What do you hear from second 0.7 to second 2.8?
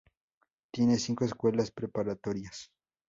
Tiene cinco escuelas preparatorias.